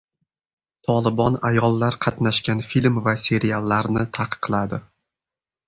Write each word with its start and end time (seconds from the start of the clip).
Tolibon 0.87 1.37
ayollar 1.49 1.99
qatnashgan 2.07 2.65
film 2.71 2.99
va 3.09 3.15
seriallarni 3.27 4.09
taqiqladi 4.21 4.85